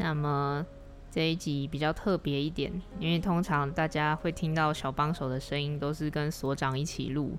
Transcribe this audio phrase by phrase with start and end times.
[0.00, 0.64] 那么
[1.10, 7.36] 这一集比较特别一点，因为通常大家会听到小帮手的声音都是跟所长一起录，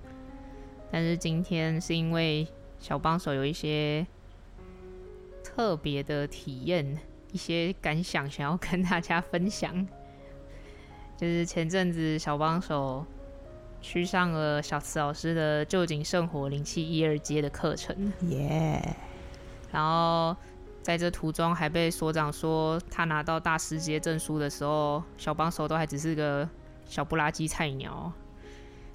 [0.91, 2.45] 但是今天是因为
[2.77, 4.05] 小帮手有一些
[5.41, 6.98] 特别的体验、
[7.31, 9.88] 一些感想想要跟大家分享。
[11.16, 13.05] 就是前阵子小帮手
[13.80, 18.95] 去上了小慈老师的旧景圣火灵气一二阶的课程，耶.
[19.72, 20.36] 然后。
[20.82, 26.48] 在这途中，还被所长说他拿到大师阶证书的时候，小帮手都还只是个
[26.86, 28.12] 小不拉几菜鸟。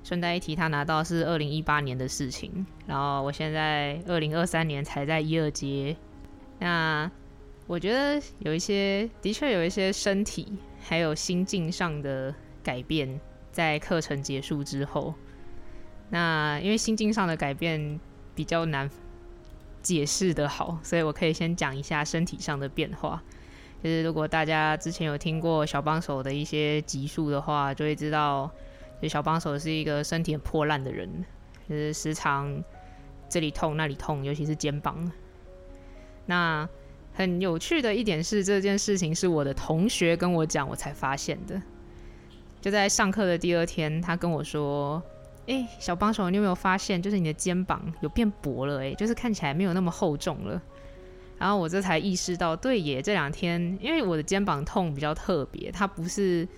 [0.03, 5.97] 顺带一提，他拿到是二零一八年的事情，然后我现在二零二三年才在一二阶。
[6.58, 7.11] 那
[7.67, 13.19] 我觉得有一些，的确有一些身体还有心境上的改变，
[13.51, 15.14] 在课程结束之后。
[16.11, 17.98] 那因为心境上的改变
[18.34, 18.91] 比较难。
[19.84, 23.22] 解释的好，所以我可以先讲一下身体上的变化。
[23.82, 28.50] 就是如果大家之前有听过小帮手的一些集数的话，就会知道，
[29.02, 31.06] 就小帮手是一个身体很破烂的人，
[31.68, 32.64] 就是时常
[33.28, 35.12] 这里痛那里痛，尤其是肩膀。
[36.24, 36.66] 那
[37.12, 41.60] 很有趣的一点是，这件事情是我的同学跟我讲，我才发现的。
[42.62, 45.02] 就在上课的第二天，他跟我说。
[45.47, 48.81] 哎、小帮手，你有没有发现，就是你的肩膀有变薄了？
[48.81, 50.61] 哎，就是看起来没有那么厚重了。
[51.39, 56.48] 然后我这才意识到，对耶，这两天因为我的肩膀痛比较特别，它不是，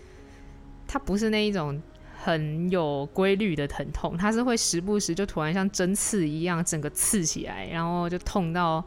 [0.86, 1.82] 它不是那一种
[2.22, 8.84] 很有规律的疼痛，它是会时不时就突然像针刺一样，整个刺起来，然后就痛到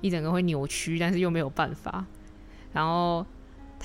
[0.00, 2.06] 一整个会扭曲，但是又没有办法，
[2.72, 3.26] 然后。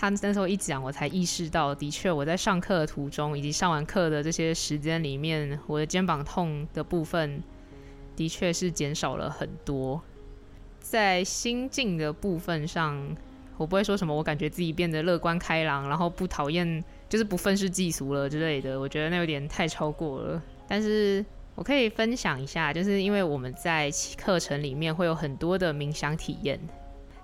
[0.02, 7.44] 他那时候一讲，我才意识到，的确我在上课的途中，以及上完课的这些时间里面，我的肩膀痛的部分，
[8.16, 10.02] 的确是减少了很多。
[10.80, 13.16] 在心境的部分上，
[13.58, 18.80] 我不会说什么，我感觉自己变得乐观开朗，然后不讨厌，就是不愤世嫉俗了之类的。
[18.80, 20.42] 我觉得那有点太超过了。
[20.68, 21.24] 但是
[21.54, 26.60] 我可以分享一下，就是因为我们在课程里面会有很多的冥想体验，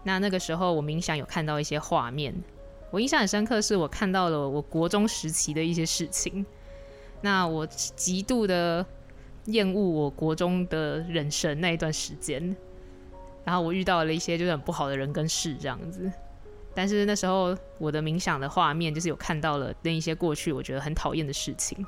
[0.04, 2.36] 那那个时候我冥想有看到一些画面。
[2.90, 6.46] 我印象很深刻，是我看到了我国中时期的一些事情。
[7.22, 8.86] 那我极度的
[9.46, 12.56] 厌恶我国中的人生那一段时间，
[13.44, 16.12] 然后我遇到了一些就是很不好的人跟事这样子。
[16.76, 21.84] 但是那时候我的冥想的画面就是有看到了那一些过去我觉得很讨厌的事情。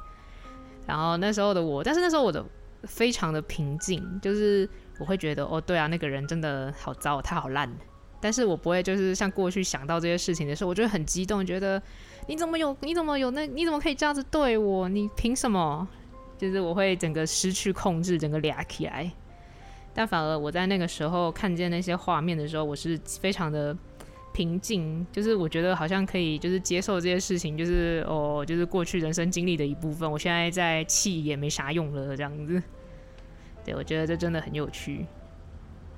[0.88, 2.44] 然后那时候的我，但是那时候我的
[2.86, 4.68] 非常的平静，就是
[5.00, 7.72] 我会觉得哦，对啊，那个人真的好糟，他好烂。
[8.22, 11.82] 但是我不会，就是像过去想到这些事情的时候，我就会很激动，觉得
[12.28, 14.90] 你怎么有，你怎么有那，你怎么可以这样子对我？
[14.90, 15.88] 你凭什么？
[16.38, 19.12] 就是我会整个失去控制，整个俩起来。
[19.94, 23.76] 但反而我在那个时候看见那些画面的时候，我是非常的
[24.34, 30.10] 平静，就是我觉得好像可以，就是接受这些事情，就是哦，就是过去人生经历的一部分。
[30.10, 32.62] 我现在在气也没啥用了，这样子。
[33.66, 35.06] 对，我觉得这真的很有趣。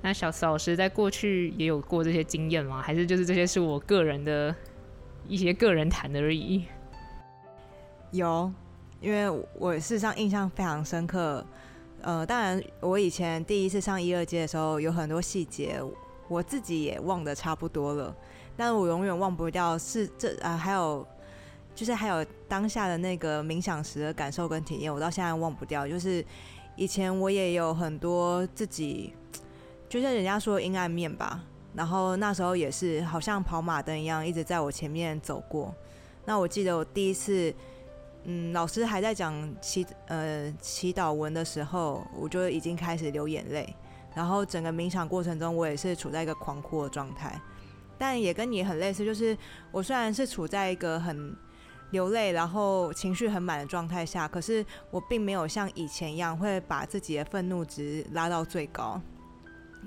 [0.04, 2.82] 那小慈老师在过去也有过这些经验吗？
[2.82, 4.54] 还是就是这些是我个人的
[5.28, 6.66] 一些个人谈而已？
[8.10, 8.52] 有，
[9.00, 11.46] 因为我事实上印象非常深刻。
[12.02, 15.80] 呃，当然我以前第一次上一二阶的时候，有很多细节
[16.28, 18.16] 我自己也忘得差不多了，
[18.58, 21.08] 但我永远忘不掉是这啊、还有
[21.76, 25.88] 就是还有当下的那个冥想时的感受跟体验，我到现在忘不掉。
[25.88, 26.26] 就是
[26.76, 29.14] 以前我也有很多自己。
[29.91, 31.43] 就像人家说阴暗面吧，
[31.76, 35.76] 然后那时候也是好像跑马灯一样，一直在我前面走过。
[36.23, 37.53] 那我记得我第一次，
[38.23, 43.76] 嗯，老师还在讲祈呃祈祷文的时候，我就已经开始流眼泪。
[44.16, 47.37] 然后整个冥想过程中，我也是处在一个狂哭的状态。
[47.97, 49.37] 但也跟你很类似，就是
[49.73, 51.35] 我虽然是处在一个很
[51.90, 59.02] 流泪，然后情绪很满的状态下，可是我并没有像以前一样会把自己的愤怒值拉到最高。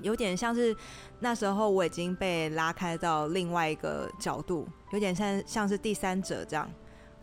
[0.01, 0.75] 有点像是
[1.19, 6.69] 那时候我已经被拉开到另外一个角度，有点像像是第三者这样，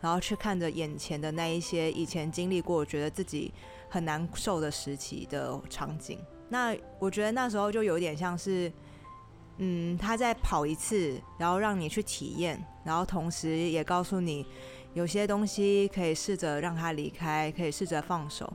[0.01, 3.53] 然后去看着眼前的那一些以前经历过，觉得自己
[3.89, 6.19] 很难受的时期的场景。
[6.49, 8.71] 那我觉得那时候就有点像是，
[9.57, 14.45] 嗯，他在跑一次，然后让你去体验，然后同时也告诉你，
[14.93, 18.51] 有些东西可以试着让他离开，可以试着放手，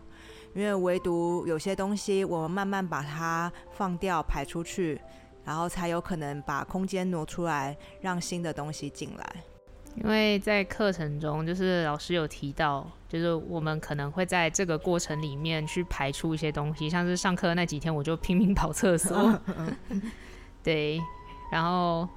[0.54, 5.00] 因为唯独有些东西，我们慢慢把它放掉、排出去，
[5.44, 9.36] 然后才有可能把空间挪出来，让新的东西进来。
[9.96, 19.40] 因为在课程中，就是老师有提到，就是我们可能会在这个过程里面去排出一些东西，像是上课那几天，我就拼命跑厕所，
[20.62, 21.00] 对，
[21.50, 22.08] 然后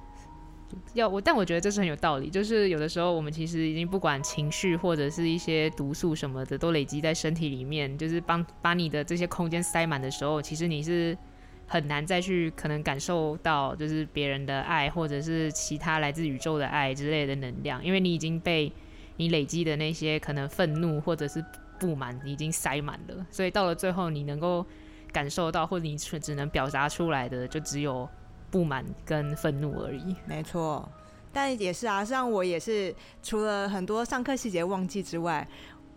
[0.94, 11.16] 要我，但我觉得这是很有道理，就是有的时候我们其实已经不管情绪或者是一些毒素什么的，都累积在身体里面，就是帮把你的这些空间塞满的时候，其实你是。
[11.64, 18.70] 很难再去可能感受到就是别人的爱，或者是其他来自宇宙的爱之类的能量，因为你已经被
[19.16, 21.42] 你累积的那些可能愤怒或者是
[21.80, 24.66] 不满已经塞满了，所以到了最后你能够
[25.12, 28.06] 感受到或者你只能表达出来的就只有
[28.52, 30.14] 不满跟愤怒而已。
[30.26, 30.88] 没错，
[31.32, 35.48] 但也是啊，像我也是除了很多上课细节忘记之外。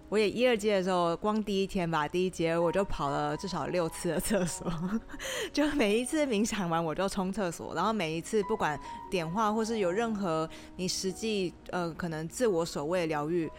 [0.08, 4.72] 我也一二阶的时候，光第一天吧，第一节我就跑了至少六次的厕所，
[5.52, 8.80] 就每一次冥想完我就冲厕所，然后每一次不管
[9.10, 13.52] 点化或是有任何你实际呃可能自我守卫疗愈，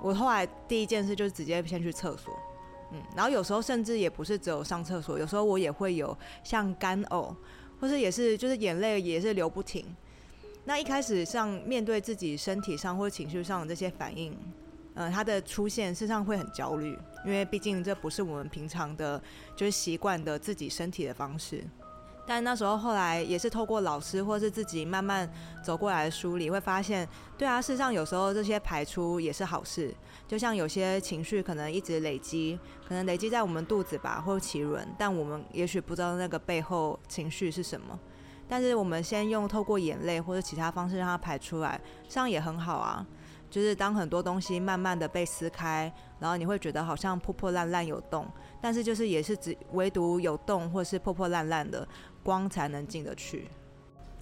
[0.00, 2.34] 我后来第一件事就是直接先去厕所，
[2.90, 7.32] 嗯，然后有时候甚至也不是只有上厕所，有时候我也会有像干呕，
[7.84, 9.84] 或是也是就是眼泪也是流不停。
[10.64, 14.34] 那一开始像面对自己身体上或情绪上的这些反应。
[14.94, 16.96] 呃，它的出现身上会很焦虑，
[17.26, 19.22] 因为毕竟这不是我们平常的，
[19.54, 21.62] 就是习惯的自己身体的方式。
[22.26, 25.30] 但那时候后来也是透过老师或是自己慢慢
[25.62, 27.06] 走过来的梳理，会发现，
[27.36, 29.94] 对啊，事实上有时候这些排出也是好事。
[30.26, 37.98] 就像有些情绪可能一直累积，可能累积在我们肚子吧，或脐轮，但我们也许不知道那个背后情绪是什么。
[38.48, 43.06] 但是我们先用透过眼泪或者其他方式让它排出来，这样也很好啊。
[43.50, 48.26] 就是当很多东西慢慢的被撕开，然后你会觉得好像破破烂烂有洞，
[48.60, 51.86] 但是就是也是只唯独有洞或是破破烂烂的
[52.24, 53.46] 光才能进得去。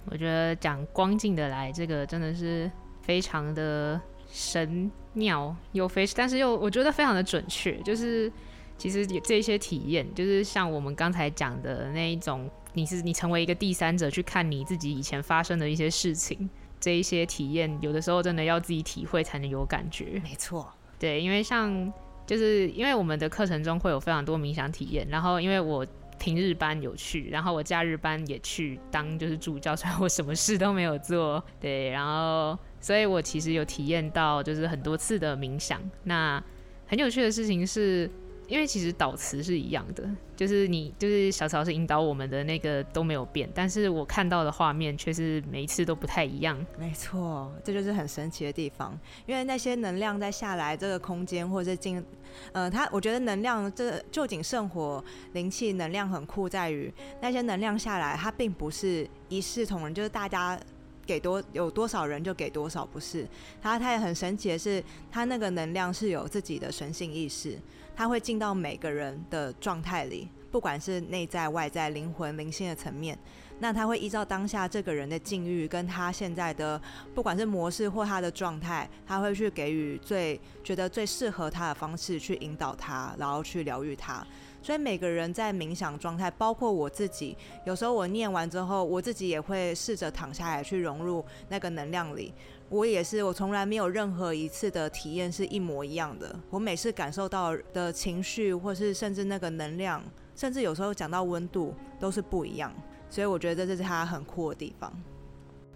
[0.05, 2.69] 我觉得讲光进得来这个真的是
[3.01, 7.75] 非常的神妙又非，但是又我觉得非常的准确。
[7.77, 8.31] 就是
[8.77, 16.49] 其实这些体验，就是像我们刚才讲的那一种，你是你成为一个第三者去看你自己以前发生的一些事情。
[16.79, 20.21] 这一些体验，有的时候真的要自己体会才能有感觉。
[20.21, 20.69] 没错，
[20.99, 21.93] 对，因为像
[22.27, 25.87] 就是因为我们的课程中会有非常多冥想体验，然后因为我
[26.19, 35.81] 平日班有去，然后我假日班也去当就是助教，虽然我什么事都没有做，对，然后所以我其实有体验到就是很多次的冥想。
[36.03, 36.43] 那
[36.87, 38.09] 很有趣的事情是。
[38.53, 46.63] 因为其实导词是一样的，就是你就是小曹是引导我们的那个都没有变，但是我看到的画面却是每一次都不太一样。
[46.77, 48.95] 没错，这就是很神奇的地方。
[49.25, 52.05] 因为那些能量在下来这个空间，或者是进，
[52.51, 60.59] 呃，它我觉得能量这就井圣火灵气能量很酷，在于那些能量下来，它并不是一视同仁，就是大家
[61.07, 63.27] 给多有多少人就给多少，不是。
[63.59, 67.57] 它它也很神奇的是，它那个能量是有自己的神性意识。
[67.95, 73.17] 它会进到每个人的状态里，不管是内在外在、灵魂、灵性的层面。
[73.59, 76.81] 那他会依照当下这个人的境遇，跟他现在的
[77.13, 84.25] 不管是模式或他的状态，他会去给予最觉得最适合他的方式去引导他，然后去疗愈他。
[84.61, 92.33] 所以每个人在冥想状态，包括我自己，有时候我念完之后，我自己也会试着躺下来去融入那个能量里。
[92.73, 96.35] 我也是，我从来没有任何一次的体验是一模一样的。
[96.49, 100.03] 我每次感受到的情绪，或是甚至那个能量，
[100.35, 102.73] 甚至有时候讲到温度，都是不一样。
[103.11, 104.91] 所以我觉得这是它很酷的地方。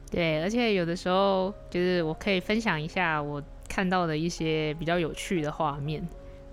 [0.09, 3.39] 对，而且有的时候就是我可以分享一下我
[3.69, 6.03] 看到的一些比较有趣的画面。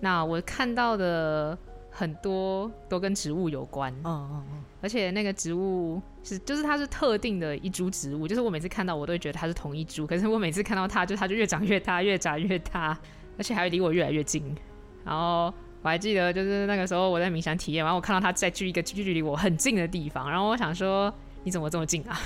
[0.00, 1.56] 那我看到的。
[1.96, 12.94] 很多都跟植物有关，嗯嗯嗯，而且那个植物是，就是它是特定的一株植物，就是我每次看到我都会觉得它是同一株，可是我每次看到它，就它就越长越大，越长越大，
[13.38, 14.44] 而且还会离我越来越近。
[15.02, 15.46] 然后
[15.80, 21.10] 我还记得，就是那个时候我在冥想体验完，我看到它在距一个距离我很近的地方，然后我想说，
[21.44, 22.20] 你怎么这么近啊？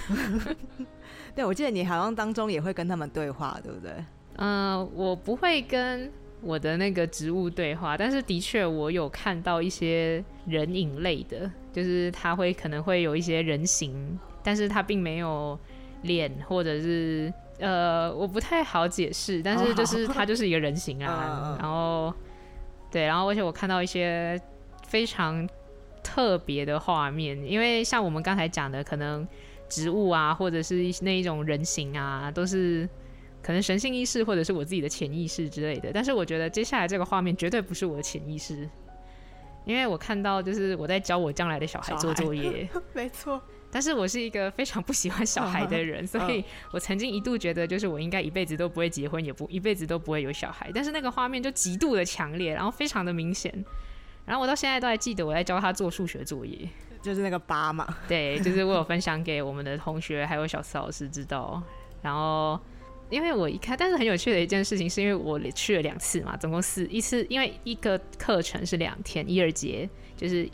[1.36, 3.92] 对，我记得你好像当中也会跟他们对话，对不对？
[4.34, 6.12] 嗯、呃，我不会跟。
[6.40, 15.58] 我的那个植物对话，但是的确我有看到一些人影类的，就是它会可能会有一些人形，但是它并没有
[16.02, 22.14] 脸，或者是呃，我不太好解释，但是 就是它就是一个人形啊，然后
[22.90, 24.40] 对，然后而且我看到一些
[24.86, 25.46] 非常
[26.04, 29.26] 特别的画面，因为像我们刚才讲的，可能
[29.68, 32.88] 植物啊，或者是那一种人形啊，都是
[33.48, 35.90] 可能神性意识，或者是我自己的潜意识之类的。
[35.90, 38.68] 但是我觉得接下来这个画面绝对不是我的潜意识，
[39.64, 43.40] 因为我看到就是我在教我将来的小孩做作业， 没错。
[43.70, 50.70] 但是我是一个非常不喜欢小孩的人， 所以我曾经一度觉得，就是我应该一辈子都不会结婚，也不一辈子都不会有小孩。
[50.74, 53.64] 但是那个画面就极度的强烈，然后非常的明显。
[54.26, 56.68] 然后我到现在都还记得我在教他做数学作业，
[57.00, 57.96] 就是那个八嘛。
[58.06, 61.62] 对，就是我有分享给我们的同学还有小思老师知道。
[62.02, 62.60] 然后
[63.10, 70.48] 因为我一看，但是很有趣的一件事情，是因为我去了两次嘛，总共四一次，因为一个课程是两天，一二节就是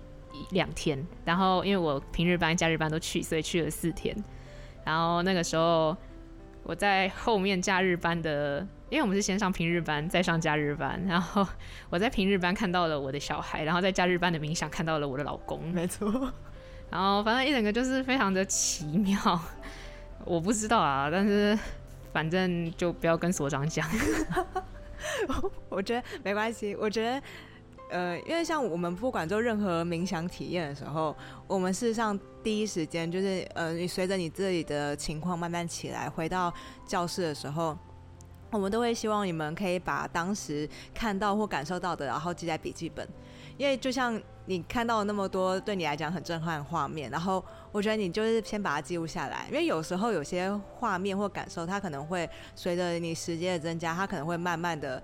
[0.51, 1.05] 两天。
[1.25, 4.15] 然后因为我平日班、假日班都去，所以去了四天。
[4.85, 5.97] 然后那个时候
[6.63, 8.67] 我在后面假日班的。
[8.91, 11.45] 因为我们是先上平日班，再上假日班，然后
[11.91, 16.33] 我在平日班看到了我的小孩，然后在假日班的冥想看到了我的老公，没错。
[16.91, 19.19] 然后反正一整个就是非常的奇妙，
[20.25, 21.59] 我不知道啊，但是
[22.15, 23.87] 反正就不要跟所长讲。
[25.69, 27.23] 我觉得没关系，我觉得
[27.91, 31.15] 呃，因为像我们不管做任何冥想体验的时候，
[31.47, 36.55] 我们事实上第一时间就是呃，你随着你自己的情况慢慢起来，回到
[36.87, 37.77] 教室的时候。
[38.51, 43.05] 我们都会希望你们可以把当时看到或感受到的，然后记在笔记本，
[43.57, 55.03] 因为就像你看到那么多对你来讲很震撼的画面，然后我觉得你就是先把它记录下来，因为有时候有些画面或感受，它可能会随着你时间的增加，它可能会慢慢的，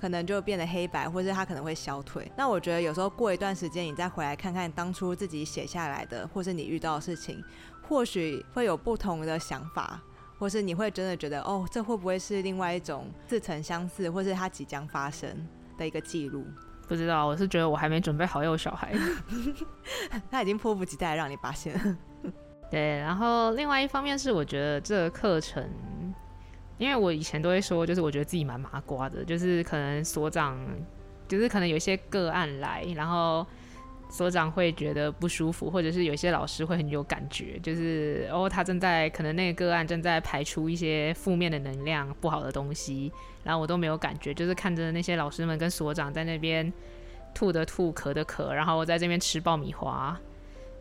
[0.00, 2.30] 可能就变得黑白，或者它可能会消退。
[2.36, 7.42] 那我觉得有时候过一段时间，你再回来看看当初自己写下来的，或是你遇到的事情，
[7.88, 10.00] 或许会有不同的想法。
[10.38, 15.48] 或是你会真的觉得，哦，这会不会是另外一种似曾相似，或是它即将发生
[15.78, 16.44] 的一个记录？
[16.88, 18.94] 不知道，我是觉得我还没准备好有小孩，
[20.30, 21.98] 他已经迫不及待让你发现。
[22.70, 25.68] 对，然后另外一方面是，我觉得这个课程，
[26.78, 30.58] 因为我以前都会说，就是我觉得自己蛮麻瓜的，就是可能所长，
[31.28, 33.46] 就是可能有一些个案来，然后。
[34.08, 43.12] 所长会觉得不舒服，或者是有些老师会很有感觉，就是哦，他正在可能那个个案正在排出一些负面的能量、不好的东西，
[43.44, 46.72] 然后我都没有感觉，就是看着那些老师们跟所长在那边
[47.34, 50.18] 吐的吐、咳的咳，然后我在这边吃爆米花，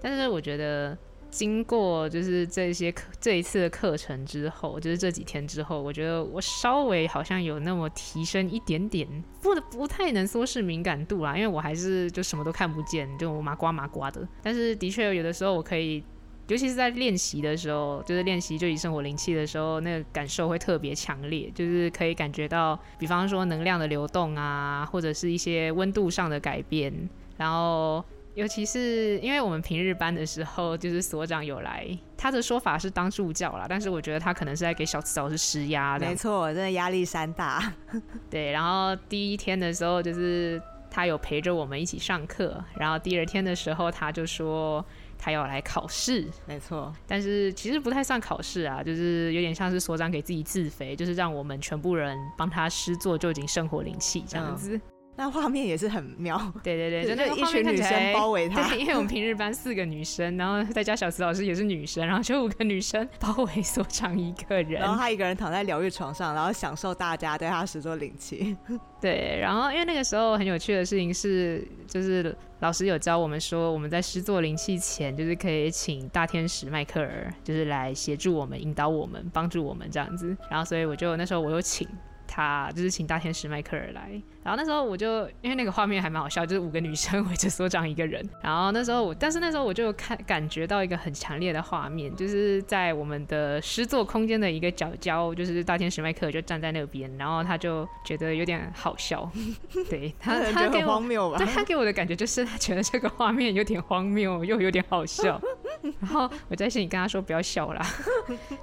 [0.02, 0.98] 但是我觉得。
[1.36, 9.06] 经过就是这些课这一次的课程之后，就是这几天之后，我觉得我稍微好像有那么提升一点点，
[9.42, 14.26] 不不太能说是敏感度啦，因为我还是就什么都看不见，就麻瓜麻瓜的。
[14.42, 16.02] 但是的确有的时候我可以，
[16.48, 28.02] 尤其是在练习的时候，就是练习就以生活灵气的时候，那个感受会特别强烈，就是可以感觉到，比方说能量的流动啊，或者是一些温度上的改变，然后。
[28.36, 31.88] 尤其是因为我们平日班的时候，就是所长有来，
[32.18, 36.06] 他的说法是当助教啦，但是我觉得他可能是在给小慈老师施压的。
[36.06, 37.74] 没错，真的压力山大。
[38.30, 40.62] 对，然后第一天的时候，就是
[40.92, 44.86] 他有陪着我们一起上课，然后第二天的时候，他就说
[45.18, 46.28] 他要来考试。
[46.46, 54.76] 没错，但是其实不太算考试啊，就是有点像是所长给自己自肥，就是让我们全部人帮他施作就已经圣火灵气这样子。
[54.76, 54.82] 嗯
[55.18, 68.58] 那画面也是很妙，对对对，就那一群女生包围他，对，因为我们 平日班四个女生，然后再加小慈老师也是女生，然后就五个女生包围所长一个人，然后他一个人躺在疗愈床上，然后享受大家对他施作灵气。
[69.00, 80.36] 对，然后因为那个时候很有趣的事情是，就是老师有教我们说，我们在施作灵气前，就是可以请大天使迈克尔，就是来协助我们、引导我们、帮助我们这样子。
[80.50, 81.88] 然后所以我就那时候我有请。
[82.36, 99.32] 他就是请大天使迈克尔来，然后那时候我就因为那个画面还蛮好笑，就是五个女生围着所长一个人，然后那时候我，但是那时候我就看感觉到一个很强烈的画面，就是在我们的诗作空间的一个角角，就是大天使迈克尔就站在那边，然后他就觉得有点好笑，
[99.90, 101.00] 对他 他给我
[101.38, 105.42] 对他给我的感觉就是他觉得这个画面有点荒谬又有点好笑，
[106.02, 107.82] 然后我在心里跟他说不要笑啦，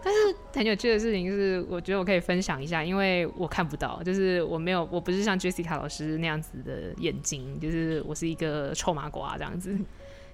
[0.05, 3.49] 但是很有趣的事情是，我觉得我可以分享一下，因为我。
[3.53, 9.79] 看看不到，就是我没有，我不是像 Jessica 老师那样子的眼睛，就是我是一个臭麻瓜这样子。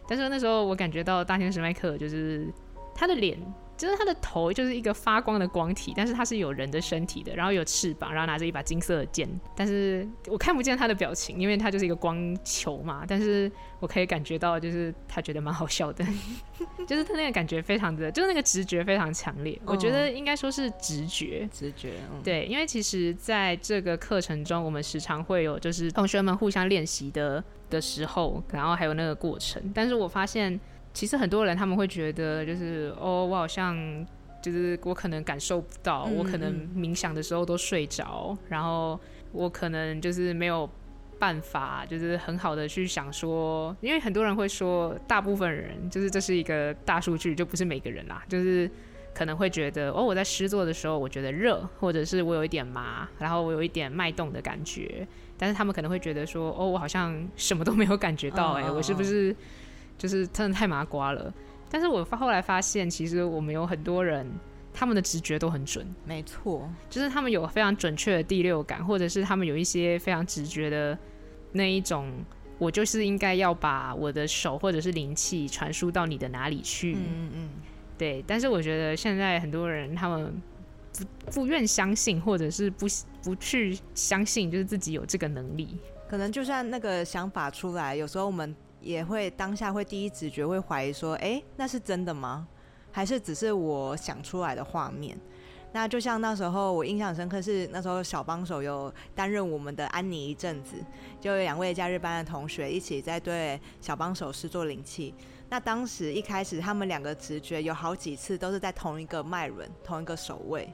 [0.09, 2.49] 但是那时候我感觉到大天使麦克，就是
[2.95, 3.39] 他的脸
[3.79, 13.05] 就是他的头就是一个发光的光体，但是他是有人的身体的，然后有翅膀，然后拿着一把金色的剑，但是我看不见他的表情，因为他就是一个光球嘛。
[13.07, 16.05] 但是我可以感觉到，就是他觉得蛮好笑的，
[16.87, 19.57] 就是他那个感觉非常的，就是那个直觉非常强烈。
[19.65, 21.93] 我觉得应该说是直觉，直觉。
[22.25, 30.59] 对，因为其实在这个课程中，我们时常会有就是同学们互相练习的的时候，然后还有那个过程，但是我发现。
[30.99, 34.05] 其实很多人他们会觉得，就是哦，我好像
[34.43, 38.99] 就是我可能感受不到，我可能冥想的时候都睡着，然后
[39.31, 40.69] 我可能就是没有
[41.17, 48.69] 办法，就是很好的去想说，因为很多人会说，大部分人就是这是一个大数据，就不是每个人啦，就是
[49.14, 59.37] 可能会觉得哦，我在施作的时候我觉得热，或者是我有一点麻，然后我有一点脉动的感觉，但是他们可能会觉得说，哦，我好像什么都没有感觉到，欸，哎，我是不是？
[59.99, 61.35] 就是真的太麻瓜了，
[61.69, 64.25] 但是我后来发现，其实我们有很多人，
[64.73, 65.85] 他们的直觉都很准。
[66.07, 70.97] 没错，就是他们有非常准确的第六感，或者是他们有一些非常直觉的
[71.50, 72.09] 那一种，
[72.59, 76.95] 我就是应该要把我的手或者是灵气传输到你的哪里去。
[76.95, 77.49] 嗯嗯嗯。
[77.99, 80.40] 对，但是我觉得现在很多人他们
[81.26, 82.87] 不不愿相信，或者是不
[83.25, 85.76] 不去相信，就是自己有这个能力。
[86.09, 88.55] 可能就算那个想法出来，有时候我们。
[88.81, 92.47] 也会当下会第一直觉会怀疑说，哎，那是真的吗？
[92.91, 95.19] 还是只是我想出来的画面？
[95.73, 100.77] 那就像那时候我印象深刻是那时候小帮手有担任我们的安妮一阵子，
[101.21, 105.15] 就有两位假日班的同学一起在对小帮手施做灵气。
[105.51, 110.73] 那当时一开始他们两个直觉有好几次都是在同一个脉轮、同一个守卫。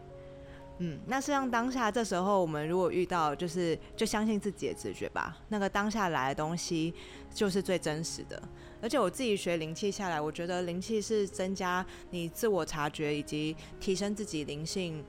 [0.79, 5.39] 嗯，那实际上当下这时候，我们如果遇到，就是就相信自己的直觉吧。
[5.49, 6.93] 那个当下来的东西
[7.33, 8.43] 就是最真实的。
[8.83, 15.05] 而且我自己学灵气下来，我觉得灵气是增加你自我察觉以及提升自己灵性，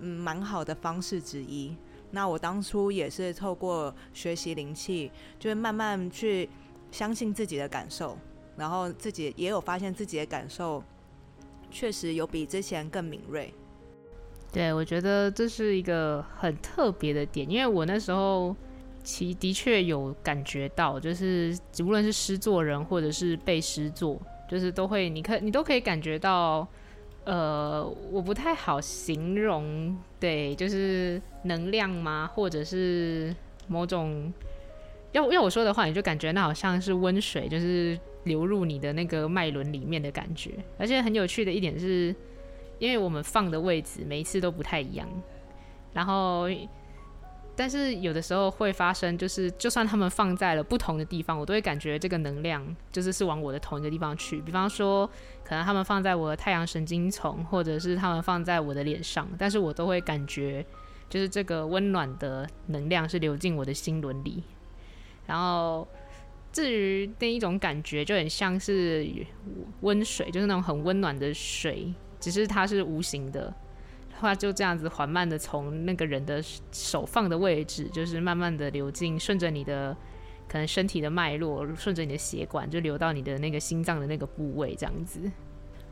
[0.00, 1.76] 嗯，蛮好的方式之一。
[2.10, 6.50] 那我当初也是透过学习灵气，就是慢慢去
[6.90, 8.18] 相信自己的感受，
[8.56, 10.82] 然后自己也有发现自己的感受
[11.70, 13.54] 确实有比之前更敏锐。
[14.56, 18.56] 对，我觉得这是一个很特别的点，因为我那时候
[19.04, 26.66] 其的确有感觉到，就是无论是诗作人或者是被诗作，就是都会，你可你都可以感觉到，
[27.24, 32.26] 呃，我不太好形容，对，就是能量吗？
[32.34, 34.32] 或者是某种，
[35.12, 42.16] 要要我说的话，你就感觉那好像是温水，就是流入你的那个脉轮里面的感觉，而且很有趣的一点是。
[42.78, 45.08] 因为我们放的位置每一次都不太一样，
[45.92, 46.46] 然后，
[47.54, 54.40] 但是有的时候会发生，就是就算他们放在了不同的地方，我都会感觉这个能量就是是往我的同一个地方去。
[54.42, 55.06] 比方说，
[55.42, 60.64] 可能他们放在我的太阳神经丛，或者是他们放在我的脸上，但是我都会感觉，
[61.08, 64.42] 就是这个温暖的能量是流进我的心轮里。
[65.26, 65.88] 然后，
[66.52, 69.08] 至于那一种感觉，就很像是
[69.80, 71.94] 温水，就是那种很温暖的水。
[72.18, 73.52] 只是它是无形的，
[74.18, 79.96] 话就这样子缓慢的从那个人的手放的位置，就是慢慢的流进，顺着你的
[80.48, 85.20] 可能身体的脉络，顺着你的血管，就流到你的那个心脏的那个部位，这样子。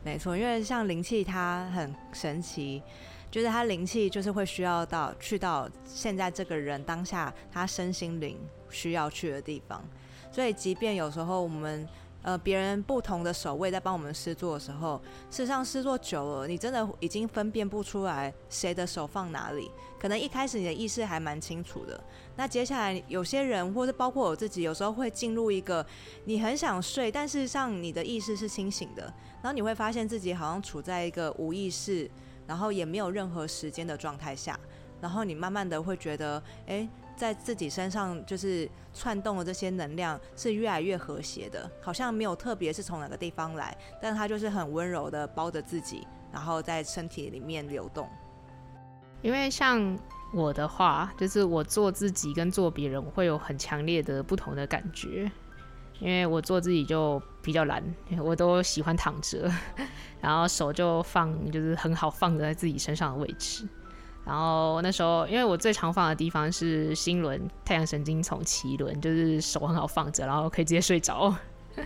[0.03, 2.81] 没错，因为像灵气它很神奇，
[3.29, 8.37] 就是它灵气就是会需要到去到现在这个人当下他身心灵
[8.69, 9.83] 需要去的地方，
[10.31, 11.87] 所以即便有时候我们。
[12.25, 19.69] 呃，别人不同的手位在帮我们施作的时候，事实上施作久了，你真的已经分辨不出来谁的手放哪里。
[19.99, 22.03] 可能一开始你的意识还蛮清楚的，
[22.35, 25.85] 那接下来有些人，或者包括我自己，有时候会进入一个
[26.23, 29.03] 你很想睡，但事实上你的意识是清醒的，
[29.43, 32.09] 然后你会发现自己好像处在一个无意识，
[32.47, 34.59] 然后也没有任何时间的状态下，
[34.99, 36.89] 然后你慢慢的会觉得，哎。
[37.15, 48.07] 在自己身上就是窜动的这些能量是越来越和谐的，好像没有特别是从哪个地方来，但它就是很温柔的包着自己，然后在身体里面流动。
[49.21, 49.97] 因为像
[50.33, 55.31] 我的话，就是我做自己跟做别人，会有很强烈的不同的感觉。
[55.99, 57.81] 因为我做自己就比较懒，
[58.21, 59.49] 我都喜欢躺着，
[60.19, 63.65] 然后手就放就是很好放在自己身上的位置。
[64.25, 71.33] 然后那时候，因为我最常放的地方是心轮、太阳神经丛、脐轮，就是手很好放着，然后可以直接睡着。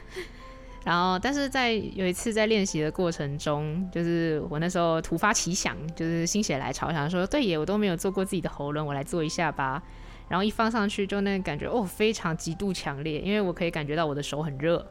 [0.85, 9.83] 然后，但是在有一次在练习的过程中，就是我那时候突发奇想，就是心血来潮，想说对耶，我都没有做过自己的喉轮，我来做一下吧。
[10.29, 14.85] 然后一放上去，就那感觉哦，非常极度强烈，因为我可以感觉到我的手很热，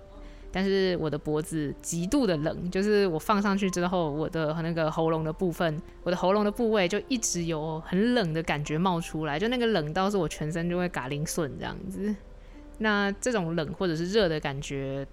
[0.50, 12.14] 但是我的脖子极度的冷，就是我放上去之后，我的那个喉咙的部分，我的喉咙的部位就一直有很冷的感觉冒出来，就那个冷到是我全身就会嘎铃顺这样子。
[12.78, 15.06] 那这种冷或者是热的感觉，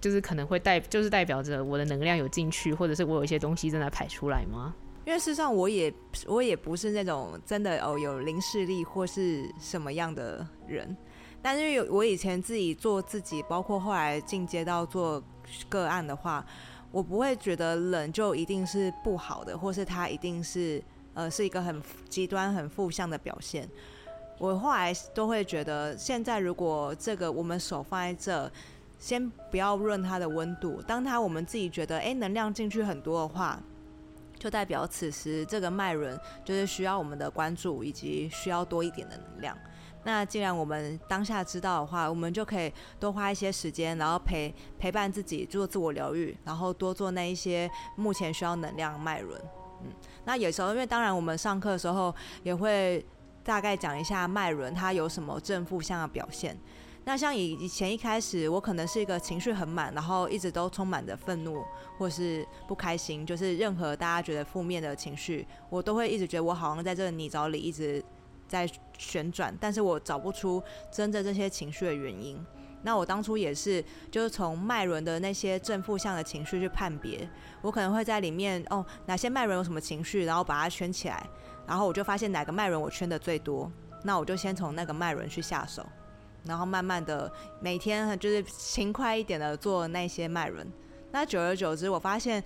[0.00, 4.74] 就是可能会代，就是代表着我的能量有进去，或者是我有一些东西正在排出来吗？
[5.06, 5.92] 因为事实上，我也
[6.26, 10.96] 我也不是那种真的哦有零视力或是什么样的人。
[11.44, 15.22] 但是有我以前自己做自己，包括后来进阶到做
[15.68, 16.42] 个案的话，
[16.90, 23.68] 我不会觉得冷就一定是不好的，或是它一定是呃是一个很极端、很负向的表现。
[24.38, 28.50] 我后来都会觉得，现在如果这个我们手放在这，
[28.98, 33.60] 先不要论它的温度，当它我们自己觉得诶能量进去很多的话，
[34.38, 39.54] 就代表此时这个脉轮就是需要我们的关注，以及需要多一点的能量。
[40.06, 49.40] 那既然我们当下知道的话，我们就可以多花一些时间，然后陪陪伴自己做自我疗愈，然后多做那一些目前需要能量脉轮。
[49.82, 49.90] 嗯，
[50.24, 53.04] 那有时候因为当然我们上课的时候也会
[53.42, 56.54] 大概讲一下脉轮它有什么正负向的表现。
[57.06, 61.62] 那像以以前一开始我可能是一个情绪很满，然后一直都充满着愤怒
[61.96, 68.04] 或是不开心，就是任何大家觉得负面的情绪，我都会一直觉得我好像在这个泥沼里一直。
[68.54, 70.62] 在旋转，但是我找不出
[70.92, 72.38] 真正这些情绪的原因。
[72.82, 77.28] 那我当初也是，就是从脉轮的那些正负向的情绪去判别，
[77.62, 81.26] 我可能会在里面哦，哪些脉轮有什么情绪，然后把它圈起来，
[81.66, 83.68] 然后我就发现哪个脉轮我圈的最多，
[84.04, 85.84] 那我就先从那个脉轮去下手，
[86.44, 90.70] 然后慢慢的每天就是勤快一点的做那些脉轮。
[91.10, 92.44] 那久而久之，我发现。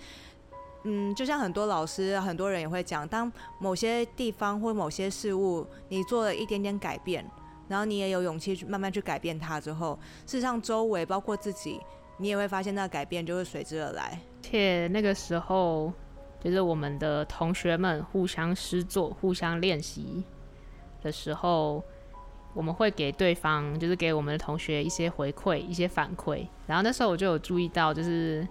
[0.91, 7.23] 嗯，就像很多老师、很多人也会讲，当某些地方或某些事物你做了一点点改变，
[7.69, 11.79] 然后你也有勇气去慢慢去改变它之后，事实上周围包括自己，
[12.17, 14.19] 你也会发现那个改变就会随之而来。
[14.41, 15.93] 且那个时候，
[16.41, 20.25] 就是我们的同学们互相施作、互相练习
[21.03, 21.85] 的时候，
[22.55, 26.47] 我们会给对方，就是给我们的同学一些回馈、一些反馈。
[26.67, 28.49] 然后那时候我就有注意到，就是。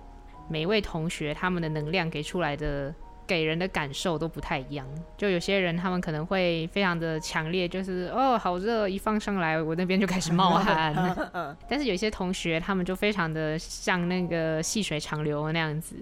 [0.50, 2.94] 每一位同学，他们的能量给出来的、
[3.26, 4.88] 给人的感受都不太一样。
[5.18, 10.96] 就有些人，他们可能会非常的强烈，就是哦，好热，一放上来，我那边就开始冒汗。
[11.68, 15.96] 但是有些同学，他们就非常的像那个细水长流那样子。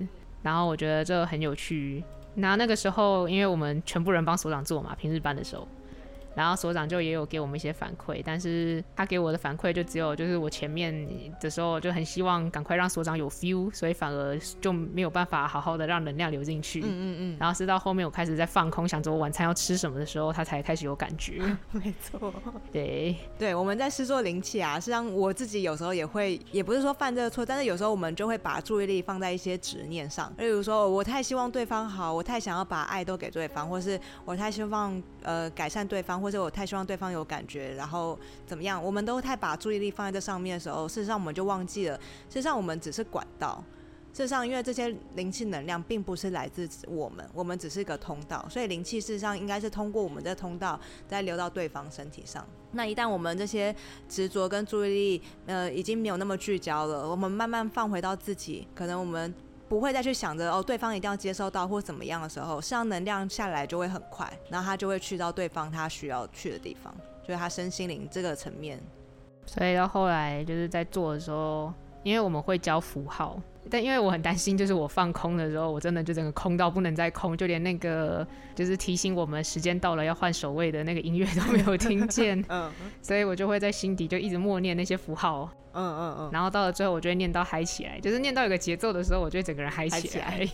[0.43, 2.03] 然后我觉得这很有趣。
[2.35, 5.67] 然后那个时候，因为我们全部人帮所长做嘛，平日班的时候。
[6.35, 11.07] 然后所长就也有给我们一些反馈，但是他给我的反馈就只有就是我前面
[11.39, 16.81] 的时候就很希望赶快让所长有 feel，所以反而就没有办法好好的让能量流进去。
[16.81, 17.37] 嗯嗯嗯。
[17.39, 21.41] 然后是到后面我开始在放空，想着我晚餐要吃什么的时候，他才开始有感觉。
[21.71, 22.33] 没错。
[22.71, 36.24] 对对，我们在施作灵气啊，实际上我自己有时候也会，也不是说犯这个错，但是有时候我们就会把注意力放在一些执念上，例如说我太希望对方好，我太想要把爱都给对方，或是我太希望呃改善对方。
[36.25, 38.83] 或者我太希望对方有感觉，然后怎么样？
[38.83, 41.95] 我们都太把注意力放在这上面的时候，事实上我们就忘记了，
[42.29, 43.63] 事实上我们只是管道。
[44.11, 52.43] 事实上，因为这些灵气能量并不是来自我们，我们只是一个通道，所以灵气事实上应该是通过我们的通道再流到对方身体上。
[52.71, 53.75] 那一旦我们这些
[54.09, 59.31] 执着跟注意力，呃，已经没有那么聚焦了，我们慢慢放回到自己，可能我们。
[59.67, 68.79] 不会再去想着哦，对方一定要接收到或怎么样的时候，实际上能量下来就会很快，然后他就会去到对方他需要去的地方，就是他身心灵这个层面。
[69.45, 71.73] 所以到后来就是在做的时候，
[72.03, 73.39] 因为我们会教符号。
[73.67, 82.39] 但因为我很担心，就是我放空的时候，我真的就整个空到不能再空，就连那个就是提醒我们时间到了要换守卫的那个音乐都没有听见。
[82.47, 85.49] 嗯，所以我就会在心底就一直默念那些符号。
[85.75, 86.29] 嗯嗯嗯。
[86.31, 90.47] 然后到了最后，我就会念到嗨起来，就是念到有个节奏的时候，我就会整个人嗨起来。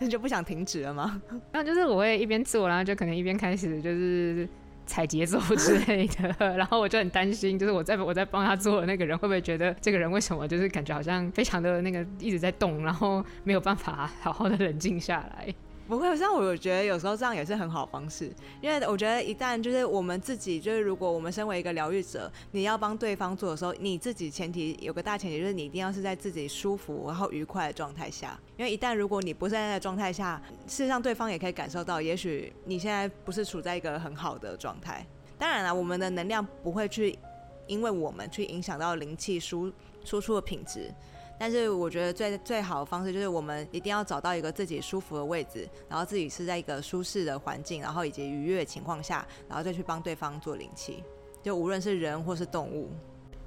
[0.00, 1.22] 你就不想停止了吗？
[1.52, 4.48] 然后就是我会一边做，然后就可能一边开始就是。
[4.86, 15.54] 踩节奏之类的， 然后我就很担心，就是我在我在帮他做的那个人会不会觉得这个人为什么就是感觉好像非常的那个一直在动，然后没有办法好好的冷静下来。
[15.86, 35.06] 不会，像我觉得有时候这样也是很好方式，因为我觉得一旦就是我们自己，就是如果我们身为一个疗愈者，你要帮对方做的时候，你自己前提有个大前提就是你一定要是在自己舒服然后愉快的状态下，因为一旦如果你不是在那个状态下，事实上对方也可以感受到，也许你现在不是处在一个很好的状态。
[35.38, 37.18] 当然了，我们的能量不会去
[37.66, 39.70] 因为我们去影响到灵气输
[40.02, 40.90] 输出的品质。
[41.44, 51.04] 但是我觉得最最好的方式就是我们一定要找到一个自己舒服的位置，然后自己是在一个舒适的环境，然后以及愉悦的情况下，然后再去帮对方做灵气，
[51.42, 52.90] 就无论是人或是动物。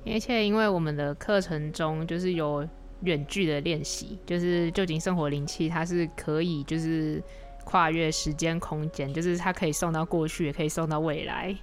[0.06, 2.70] 而且因为我们的课程中就是有
[3.02, 7.20] 远距的练习，就是臼井圣火灵气，它是可以就是
[7.66, 11.58] 跨越时间空间，就是它可以送到过去，也可以送到未来。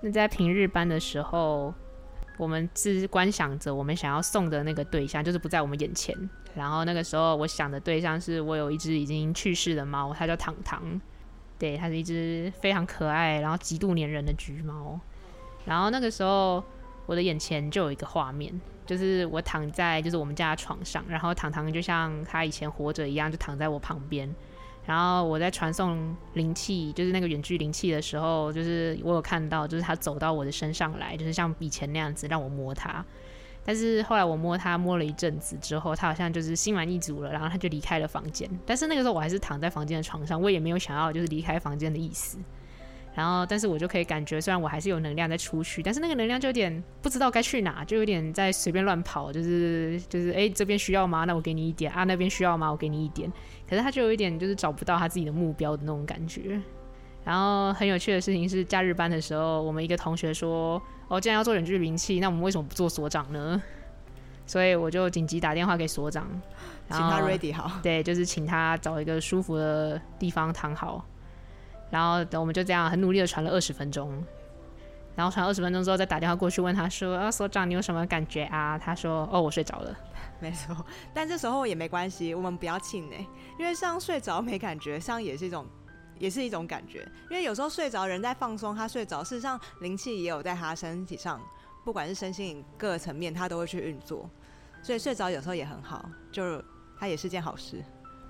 [0.00, 1.74] 那在平日班的时候，
[2.36, 6.16] 我们是观想着我们想要送的那个对象，就是不在我们眼前。
[6.54, 11.00] 然后那个时候，我想的对象是我有一只已经去世的猫，它叫糖糖。
[11.58, 14.98] 对，它是一只非常可爱，然后极度黏人的橘猫。
[15.64, 16.62] 然后那个时候，
[17.06, 24.28] 我的眼前就有一个画面，就是我躺在就是我们家的床上，然后糖糖就像它以前活着一样，就躺在我旁边。
[24.84, 33.04] 然后我在传送灵气，就是那个远距灵气的时候，就是我有看到，就是他走到我的身上来，就是像以前那样子让我摸他。
[33.64, 38.50] 但是后来我摸他摸了一阵子之后，他好像就是心满意足了，然后他就离开了房间。
[38.66, 42.38] 但是那个时候我还是躺在房间的床上，我也没有想要就是离开房间的意思。
[43.14, 51.24] 然后，但是我就可以感觉，虽然我还是有能量在出去，但是那个能量就有点不知道该去哪，就有点在随便乱跑，就是就是哎，这边需要吗？
[51.24, 52.70] 那我给你一点啊，那边需要吗？
[52.70, 53.30] 我给你一点。
[53.72, 56.60] 可是他就有一点就是找不到他自己的目标的那种感觉。
[57.24, 63.62] 然后很有趣的事情是，假日班的时候，我们一个同学说：“哦，既然要做远距灵器，那我们为什么不做所长呢？”
[64.44, 66.28] 所以我就紧急打电话给所长，
[66.90, 67.80] 请他 ready 好。
[67.82, 71.02] 对，就是请他找一个舒服的地方躺好。
[71.88, 74.22] 然后等我们就这样很努力的传了二十分钟，
[75.14, 79.96] 然后传二十分钟之后再打电话过去问他说：“啊，所长你有什么感觉啊？”他说：“哦，我睡着了。
[80.40, 80.74] ”没错，
[81.12, 83.26] 但这时候也没关系，我们不要气馁，
[83.58, 85.66] 因为像睡着没感觉，像也是一种，
[86.18, 87.06] 也是一种感觉。
[87.30, 91.40] 因为有时候睡着人在放松，他睡着，事实上灵气也有在他身体上，
[91.84, 94.28] 不管是身心各个层面，他都会去运作，
[94.82, 96.62] 所以睡着有时候也很好，就
[96.98, 97.82] 他也是件好事。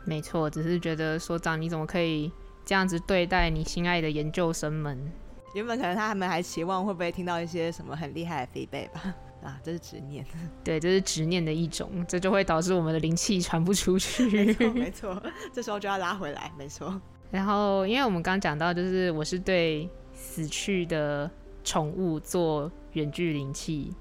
[0.05, 2.33] 没错，只是觉得所长你怎么可以？
[2.65, 5.13] 这样子对待你心爱的研究生们，
[5.55, 9.15] 原本可能他们还期望会不会听到一些什么很厉害的 feedback 吧？
[9.43, 10.25] 啊，这是执念，
[10.63, 14.29] 对，这是执念的一种，这就会导致我们的灵气传不出去。
[14.31, 17.01] 没错，没错，这时候就要拉回来，没错。
[17.31, 21.29] 然后，因为我们刚讲到，就是我是对死去的
[21.65, 23.93] 宠物做远距灵气，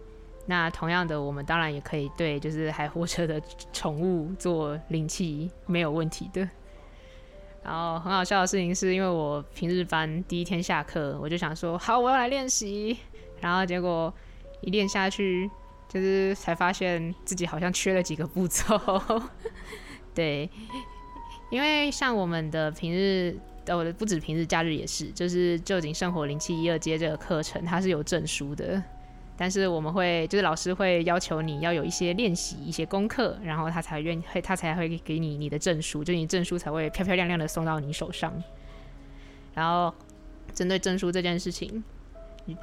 [0.45, 3.41] 那同样的，我们当然也可以对就是还活着的
[3.73, 6.47] 宠物做灵气，没有问题的。
[7.63, 12.97] 然后很好笑的事情是，因为我平日班第一天下课，我就想说好，我要来练习。
[13.39, 14.13] 然后结果
[14.61, 15.49] 一练下去，
[15.87, 18.79] 就是才发现自己好像缺了几个步骤。
[20.13, 20.49] 对，
[21.49, 23.35] 因为像我们的平日，
[23.67, 28.81] 我的不止平日，假日也是，就是旧景圣火灵气一二阶这个课程，它是有证书的。
[29.41, 38.31] 但是我们会，就是老师会要求你要有一些练习、一些功课，然后他才愿意，他才会给你你的证书，就你证书才会漂漂亮亮的送到你手上。
[39.55, 39.91] 然后
[40.53, 41.83] 针对证书这件事情，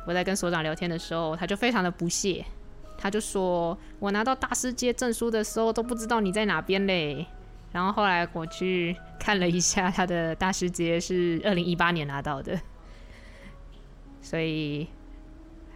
[0.06, 2.44] 我在跟所长聊天的时候，他就非常的不屑，
[2.96, 7.26] 他就说我拿到大师阶证书的时候都不知道你在哪边嘞。
[7.72, 12.60] 然后后来我去看了一下，他的大师阶是二零一八年拿到的，
[14.22, 14.86] 所以。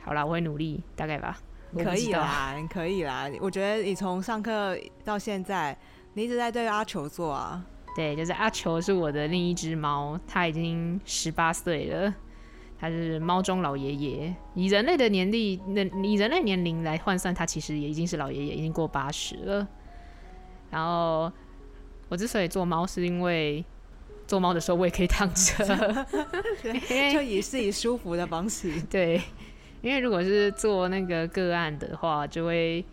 [0.04, 1.38] 好啦，我会努力，大概吧。
[1.74, 3.30] 可以啦，你 可以啦。
[3.40, 5.74] 我觉得你从上课到现在，
[6.14, 7.64] 你一直在对阿球做啊。
[7.96, 12.14] 对，就是阿球是我的另一只猫，它已经十八岁了，
[12.78, 14.34] 它是猫中老爷爷。
[14.54, 19.66] 以人类的年龄，那以人类年龄来换算，它其实也已经是老爷爷，已经过八十了。
[20.70, 21.32] 然后
[22.08, 23.64] 我之所以做猫，是因为
[24.26, 26.06] 做猫的时候我也可以躺着，
[27.12, 28.78] 就以自己舒服的方式。
[28.90, 29.20] 对。
[29.82, 32.84] 因为如果是做那个个案的话，就会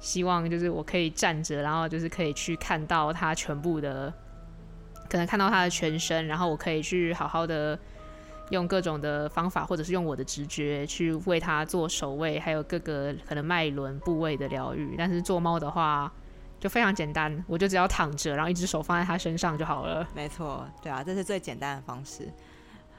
[0.00, 4.12] 希望就是我可以站着，然后就是可以去看到他全部的，
[5.08, 7.78] 可能看到他的全身，然后我可以去好好的
[8.50, 14.94] 用各种的方法，或者是用我的直觉去为他做手位，还有各个可能脉轮部位的疗愈。
[14.96, 16.10] 但是做猫的话
[16.58, 20.08] 就非常简单，我就只要躺着，然后一只手放在他身上就好了。
[20.14, 22.26] 没错，对啊，这是最简单的方式。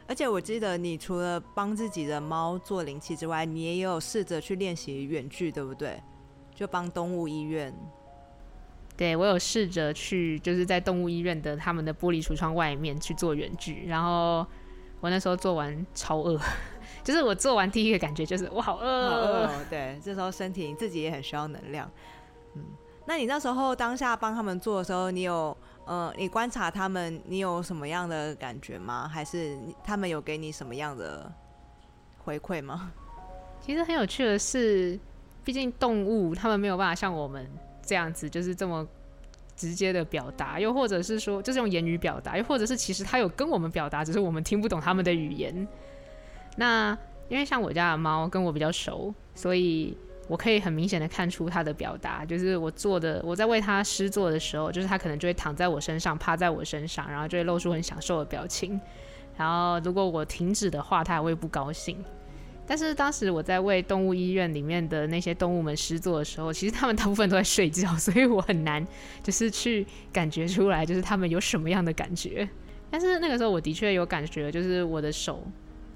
[0.09, 6.01] 而且我记得，你除了帮自己的猫做灵气之外，你也有试着去练习远距，对不对？
[6.55, 7.71] 就帮动物医院。
[8.97, 13.85] 对，我有试着去，就是在动物医院的他们的玻璃橱窗外面去做远距。
[13.85, 14.43] 然后
[14.99, 16.41] 我那时候做完超饿，
[17.05, 19.09] 就是我做完第一个感觉就是我好饿。
[19.11, 19.49] 好饿。
[19.69, 21.87] 对，这时候身体自己也很需要能量。
[22.55, 22.63] 嗯，
[23.05, 25.55] 那你那时候当下帮他们做的时候，你有？
[25.89, 29.09] 呃，你观察他们，你有什么样的感觉吗？
[29.11, 31.33] 还是他们有给你什么样的
[32.19, 32.91] 回馈吗？
[33.59, 34.99] 其实很有趣的是，
[35.43, 37.43] 毕竟动物他们没有办法像我们
[37.81, 38.87] 这样子，就是这么
[39.55, 45.67] 直接的表达，又或者是说，就是用言语表达，又或者是其实他有跟我们表达，只是我们听不懂他们的语言。
[46.55, 46.95] 那
[47.29, 49.97] 因为像我家的猫跟我比较熟，所以
[50.29, 58.79] 我可以很明显的看出他的表达，就是我做的，我在为他施作的时候，就是他可能就会躺在我身上，趴在我身上，然后就会露出很享受的表情。
[59.35, 61.97] 然后如果我停止的话，他还会不高兴。
[62.67, 68.85] 但是当时我在为动物医院里面的那些动物们施作的时候，其实他们大部分都在睡觉， 所以我很难
[69.23, 72.47] 就是去感觉出来，就是他们有什么样的感觉。
[72.91, 75.43] 但是那个时候我的确有感觉，就是我的手。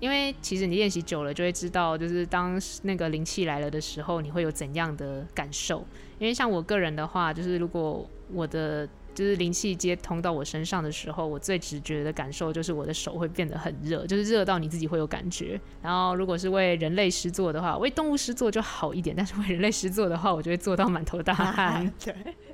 [0.04, 5.86] 因为其实你练习久了，就会知道，就是当那个灵气来了的时候，你会有怎样的感受。
[6.20, 8.86] 因为像我个人的话，就是如果我的
[9.16, 15.58] 就是灵气接通到我身上的时候，我最直觉的感受就是我的手会变得很热，就是热到你自己会有感觉。
[15.82, 21.90] 然后如果是为人类施作的话，为动物施作就好一点，但是为人类施作的话，我就会做到满头大汗。
[22.04, 22.14] 对。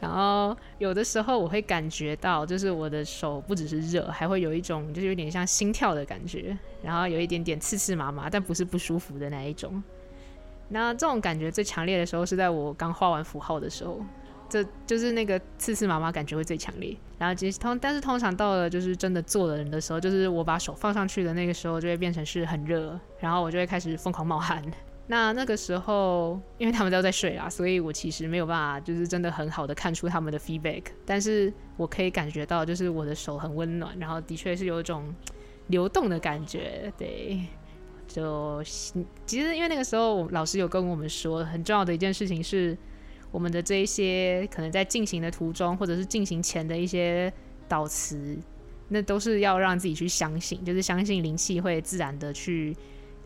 [0.00, 9.82] 然后有的时候我会感觉到，就是我的手不只是热，还会有一种就是有点像心跳的感觉，然后有一点点刺刺麻麻，但不是不舒服的那一种。
[10.68, 14.00] 那这种感觉最强烈的时候是在我刚画完符号的时候，
[14.48, 16.96] 这就是那个刺刺麻麻感觉会最强烈。
[17.18, 24.62] 然后其实通，但是通常到了就是真的做的人的时候，就是我把手放上去的那个时候，就会变成是很热，然后我就会开始疯狂冒汗。
[25.10, 30.82] 那那个时候，因为他们都在睡啦，所以我其实没有办法，就是真的很好的看出他们的 feedback。
[31.06, 35.14] 但是我可以感觉到，就是我的手很温暖，然后的确是有一种
[35.68, 36.92] 流动的感觉。
[36.98, 37.40] 对，
[38.06, 38.62] 就
[39.24, 42.76] 其实因为那个时候老师有跟我们说，很重要的一件事情是，
[43.30, 47.32] 我们的这一些可能在进行的途中，或者是进行前的一些
[47.66, 48.36] 导词，
[48.88, 52.76] 那都是要让自己去相信，就是相信灵气会自然的去。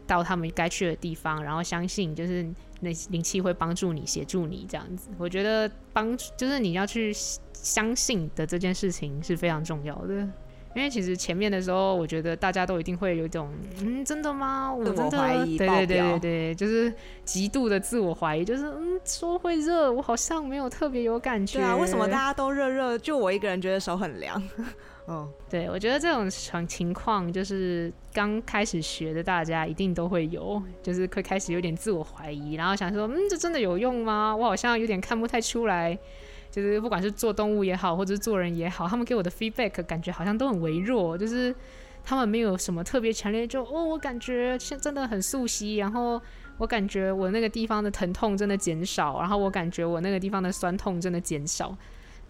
[0.06, 2.46] 到他们该去的地方，然后相信就是
[2.80, 5.10] 那灵气会帮助你、协助你这样子。
[5.18, 7.12] 我觉得帮就是你要去
[7.52, 10.28] 相信的这件事情是非常重要的。
[10.74, 14.72] 因为其实前面的时候，我觉得大家都一定会有一种嗯，真的吗？
[14.72, 16.90] 我真的怀疑，对对对对对，就是
[17.26, 21.58] 极度的自我怀疑，就是嗯，说会热，我好像没有特别有感觉。
[21.58, 24.42] 对啊，为什么大家都热热，就我一个人觉得手很凉？
[25.08, 34.34] 嗯，对，我觉得这种情情况就是刚开始学的大家一定都会有，就是会开始有点自我怀疑，然后想说，嗯，这真的有用吗？
[34.34, 35.98] 我好像有点看不太出来，
[36.52, 41.52] 就是不管是做动物也好，或者是做人也好，他们给我的 feedback 感觉好像都很微弱，就是
[42.04, 46.22] 他们没有什么特别强烈，就哦，我感觉现真的很素悉，然后
[46.58, 51.76] 我感觉我那个地方的疼痛真的减少，然后我感觉我那个地方的酸痛真的减少。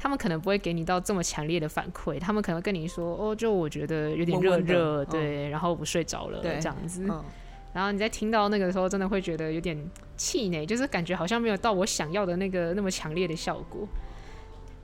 [0.02, 7.06] 他们可能不会给你到这么强烈的反馈，他们可能跟你说：“哦，就我觉得有点热热，对，嗯、然后我睡着了，对这样子。
[7.08, 7.24] 嗯”
[7.72, 9.78] 然后你在听到那个时候，真的会觉得有点
[10.16, 13.86] 气馁，就是感觉好像没有到我想要的那个那么强烈的效果。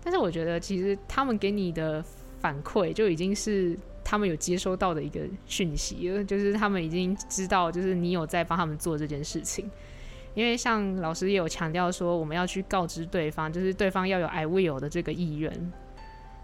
[0.04, 2.00] 但是我觉得，其实他们给你的
[2.38, 9.68] 反馈就已经是他们有接收到的一个讯息了，就是他们已经知道，就是你有在帮他们做这件事情。
[10.38, 15.52] 因为像老师也有强调说，我们要去告知对方，就是对方要有 I will 的这个意愿。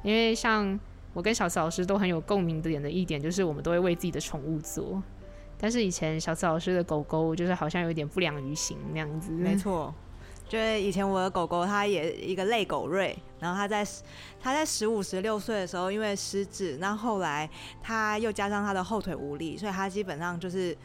[0.03, 0.77] 因为像
[1.13, 5.01] 我跟小慈老师都很有共鸣点的一点，就是我们都会为自己的宠物做。
[5.57, 9.31] 但是以前小慈老师的狗狗就是好像有点不良于行那样子。
[9.31, 9.95] 没 错，
[10.49, 13.87] 就是以前我的狗狗它也一个类狗瑞，然后它在
[14.41, 17.49] 它在十五十六岁的时候因为失智，那后来
[17.81, 20.77] 它又加上它的后腿无力，所以它基本上就是。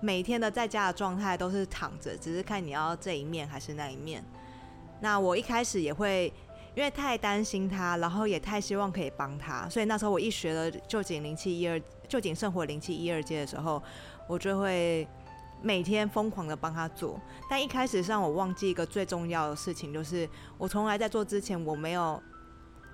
[0.00, 4.24] 每天的在家的状态都是躺着，只是看你要这一面还是那一面。
[5.00, 6.32] 那我一开始也会，
[6.74, 13.82] 因为太担心他，然后也太希望可以帮他，所以那时候我一学了臼井灵气一二臼井圣火灵气一二阶的时候，
[14.26, 15.06] 我就会
[15.60, 17.20] 每天疯狂的帮他做。
[17.50, 22.22] 但一开始让我忘记一个最重要的事情，就是我从来在做之前我没有。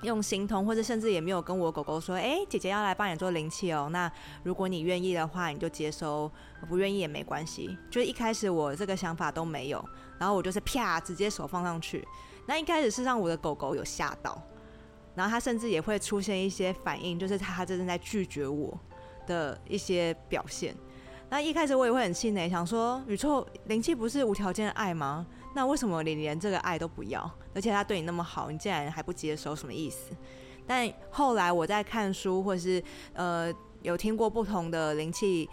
[0.02, 3.88] 用心通，或者甚至也没有跟我狗狗说，哎、姐姐要来帮你做灵气哦。
[3.90, 4.10] 那
[4.42, 6.30] 如果你愿意的话，你就接收；
[6.68, 7.76] 不愿意也没关系。
[7.90, 9.82] 就一开始我这个想法都没有，
[10.18, 12.06] 然后我就是啪，直接手放上去。
[12.46, 14.40] 那一开始是让我的狗狗有吓到，
[15.14, 18.78] 然后它甚至也会出现一些反应，就是它正在拒绝我
[19.26, 20.74] 的一些表现。
[21.30, 25.26] 那一开始我也会很气馁，想说宇宙灵气不是无条件的爱吗？
[25.54, 27.30] 那为什么你连这个爱都不要？
[27.54, 30.10] 而且他对你那么好，你竟然还不接受，什么意思？
[30.66, 35.48] 但后来我在看书，或是呃有听过不同的灵气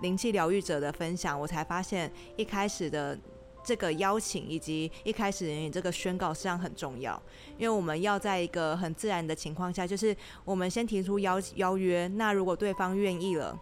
[0.00, 3.16] 灵气疗愈者的分享，我才发现一开始的
[3.64, 7.20] 这个邀请以及一开始你这个宣告实际上很重要，
[7.56, 10.14] 因为我们要在一个很自然的情况下，就是
[10.44, 13.56] 我们先提出邀邀约，那如果对方愿意了，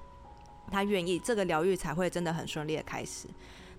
[0.70, 3.28] 他愿意，这个疗愈才会真的很顺利的开始。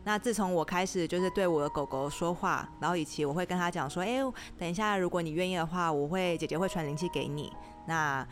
[0.03, 4.17] 那自从我开始就是对我的狗狗说话，然后以及我会跟他讲说，哎，
[4.57, 7.51] 等一下，如果你愿意的话，我会姐姐会传灵气给你。
[7.86, 8.26] 那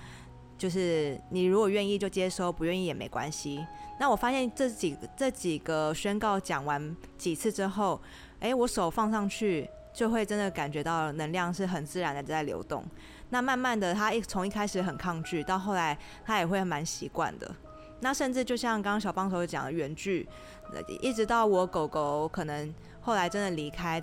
[0.58, 3.66] 就是你如果愿意就接收，不愿意也没关系。
[4.00, 8.02] 那我发现这几这几个宣告讲完几次之后，
[8.40, 12.84] 诶，我手放上去就会真的感觉到能量是很自然的在流动。
[13.30, 17.56] 那慢慢的，他一从一开始很抗拒，到后来他也会蛮习惯的。
[18.00, 20.28] 那甚至就像刚刚小帮手讲的远距，
[21.02, 24.02] 一直到我狗狗可能后来真的离开，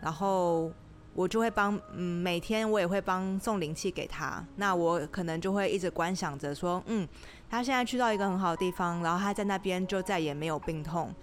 [0.00, 0.70] 然后
[1.14, 4.44] 我就会帮，嗯，每天我也会帮送灵气给他。
[4.56, 7.08] 那我可能就会一直观想着说，嗯，
[7.50, 11.14] 他现在去到一个很好的地方，然后他在那边就再也没有病痛。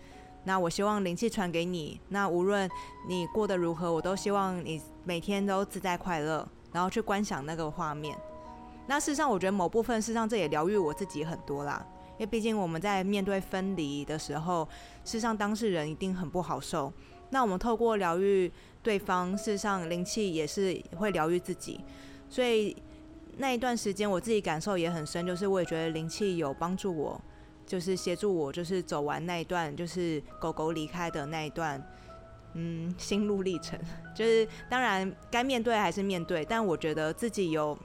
[0.43, 2.69] 那我希望灵气传给你，那无论
[3.07, 6.47] 你过得如何，我都希望你每天都自在快乐。
[6.71, 8.17] 然后去观想那个画面，
[8.85, 11.81] 那事实上我觉得某部分事实上这也疗愈我自己很多啦，
[12.17, 14.67] 因为毕竟我们在面对分离的时候，
[15.03, 16.91] 事实上当事人一定很不好受。
[17.29, 18.51] 那我们透过疗愈
[18.81, 21.79] 对方，事实上灵气也是会疗愈自己。
[22.29, 22.75] 所以
[23.37, 27.21] 那一段时间我自己感受也很深，就是我也觉得灵气有帮助我，
[27.65, 31.83] 就是协助我，就是走完那一段，就是狗狗离开的那一段。
[32.57, 33.77] 嗯，心路历程
[34.15, 37.77] 就是，当然该面对还是面对，但我觉得自己有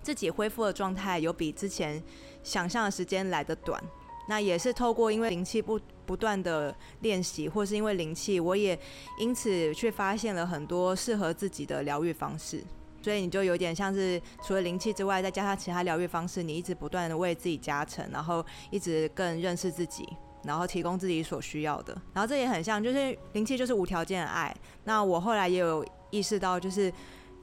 [0.00, 2.02] 自己恢复的状态，有比之前
[2.42, 3.82] 想象的时间来得短。
[4.28, 8.78] 那也是透过因为灵气不不断的练习，或是因为灵气，我也
[9.18, 12.62] 因此去发现了很多适合自己的疗愈方式。
[13.02, 20.06] 所以你就有点像是除了灵气之外，再加上其他疗愈方式，你一直不断的为自己加成，然后一直更认识自己。
[20.42, 24.56] 然后提供自己所需要的，然后这也很像，就是灵气就是无条件的爱。
[24.84, 26.90] 那我后来也有意识到，就是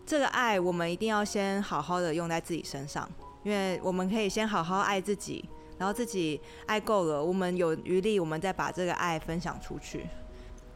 [0.04, 3.08] 这个爱，我们一定要先好好的用在自己身上，
[3.44, 5.44] 因为我们可以先好好爱自己，
[5.78, 10.06] 然后自己爱够了，我们有余力，我们再把这个爱分享出去。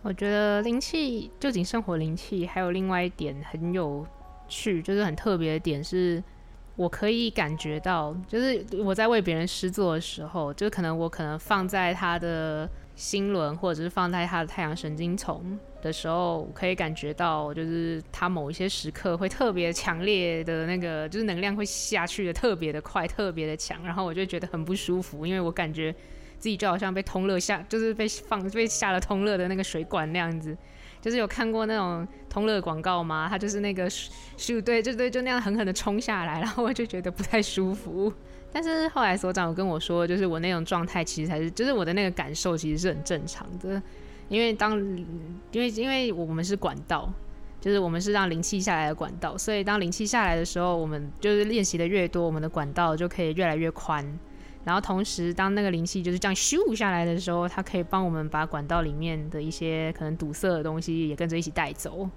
[0.02, 4.06] 我觉得灵气，就仅生活灵气，还有另外一点很有
[4.48, 6.24] 趣，就是很特别的点是。
[6.78, 25.94] 我可以感觉到，就是我在为别人施作的时候，就可能我可能放在他的心轮，或者是放在他的太阳神经丛的时候，可以感觉到，就是他某一些时刻会特别强烈的那个，就是能量会下去的特别的快，特别的强，然后我就觉得很不舒服，因为我感觉
[26.38, 30.56] 自己就好像被通乐下，就是被放被下了通乐的那个水管那样子。
[31.02, 33.26] 就是有看过那种通乐广告吗？
[33.28, 38.14] 它就是那个咻，对，就对，就那样狠狠的冲下来，然后我就觉得不太舒服。
[38.52, 43.82] 但是后来所长有跟我说，就是我那种状态其实才是，就是我的那个感受其实是很正常的。
[44.28, 44.80] 因为当，
[45.52, 47.12] 因为因为我们是管道，
[47.60, 54.06] 就是我们是让灵气下来的管道，所以当灵气下来的时候，我们就是练习的越多，我们的管道就可以越来越宽。
[54.64, 62.10] 然后同时，当那个灵气就是这样咻下来的时候，它可以帮我们把管道里面的一些可能堵塞的东西也跟着一起带走。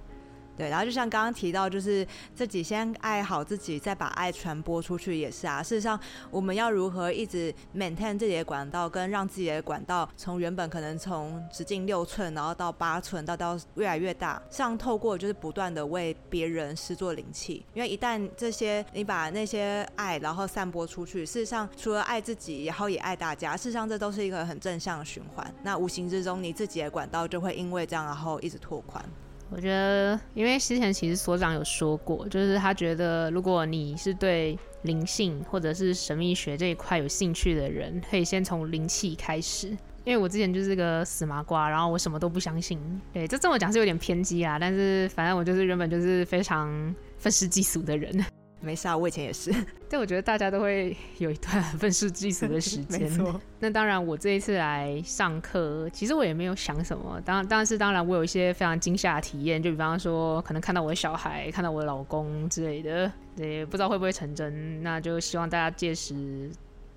[0.57, 5.61] 对，然后就像刚刚提到，就是自己先爱好自己，再把爱传播出去，也是啊。
[5.61, 5.99] 事实上，
[6.31, 25.53] 我们要如何一直 maintain 自己的管道，跟让自己的管道从原本可能从直径六寸，然后到八寸，到到越来越大，像透过就是不断的为别人施作灵气，因为一旦这些你把那些爱然后散播出去，事实上除了爱自己，然后也爱大家，事实上这都是一个很正向的循环。
[25.63, 29.03] 那无形之中，你自己的管道就会因为这样，然后一直拓宽。
[29.49, 39.69] 我觉得，因为之前其实所长有说过，就是他觉得，如果你是对灵性或者是神秘学这一块有兴趣的人，可以先从灵气开始。
[40.03, 42.79] 因为我之前就是个死麻瓜，然后我什么都不相信。
[43.11, 48.23] 对，这这么讲是有点偏激啊，但是反正我就是原本就是非常愤世嫉俗的人。
[48.65, 49.53] 没事啊，我以前也是。
[49.87, 52.99] 但我觉得大家都会有一段 愤世嫉俗的时间。
[53.03, 53.39] 没错。
[53.59, 57.21] 那当然，我这一次来上课，其实我也没有想什么。
[57.23, 64.81] 当当然是当然，我有一些非常惊吓的体验，就比方说，可能看到我的小孩，看到我的老公之类的，也，不知道会不会成真。
[64.83, 66.49] 那就希望大家届时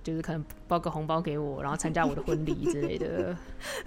[0.02, 3.36] 就是可能包个红包给我，然后参加我的婚礼之类的。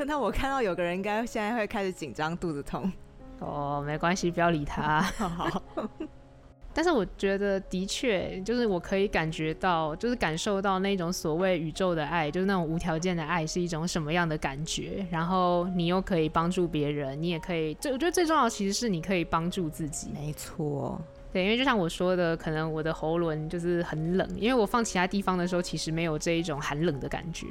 [0.06, 2.92] 那我看到有个人应该现在会开始紧张，肚子痛。
[3.40, 5.02] 哦，没关系，不要理他。
[5.02, 5.62] 好。
[6.74, 15.06] 但是我觉得，的确，就是我可以感觉到，就是感受到那种所谓宇宙的爱，就是那种无条件的爱是一种什么样的感觉。
[15.12, 20.12] 然后你又可以帮助别人，你也可以，这我觉得最重要的其实是你可以帮助自己。
[20.14, 21.02] 没错，
[21.34, 27.46] 对，因为就像我说的，可能我的喉咙就是很冷，因为我放其他地方的时候，其实没有这一种寒冷的感觉，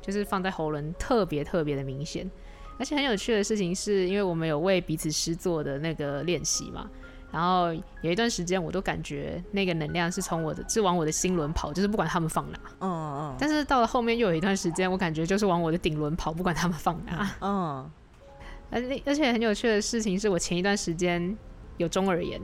[0.00, 2.30] 就是放在喉咙特别特别的明显。
[2.78, 6.88] 而且很有趣的事情是，因为我们有为彼此诗作的那个练习嘛。
[7.32, 7.72] 然后
[8.02, 12.58] 有一段时间，我都感觉那个能量是从我的，是往我的心轮跑，就是不管他们放哪。
[12.80, 13.36] 嗯嗯。
[13.38, 17.30] 但是到了后面又有一段时间，我感觉就是往我的顶轮跑，不管他们放哪。
[17.40, 17.90] 嗯。
[18.70, 21.36] 而而且很有趣的事情是，我前一段时间
[21.78, 22.40] 有中耳炎，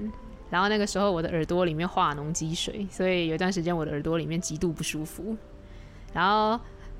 [0.50, 5.36] 然后那个时候我的耳朵里面化脓积水，所以有一段时间我的耳朵里面极度不舒服。
[6.12, 6.58] 然后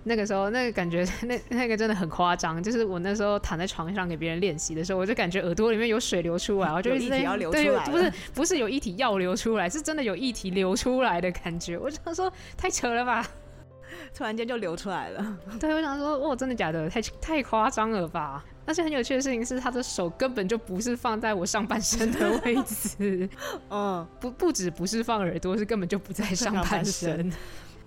[0.08, 11.78] 那个时候那个感觉 那那个真的很夸张，就是我那时候躺在床上给别人练习的时候，我就感觉耳朵里面有水流出来，我就一直液体要流出来，不是不是有液体要流出来，是真的有液体流出来的感觉。
[11.78, 13.24] 我想说太扯了吧，
[14.16, 15.38] 突然间就流出来了。
[15.60, 16.88] 对，我想说哇，真的假的？
[16.88, 18.44] 太太夸张了吧？
[18.64, 23.26] 但是很有趣的事情是，他的手根本就不是放在我上半身的位置。
[23.70, 27.32] 嗯，不不止不是放耳朵，是根本就不在上半身。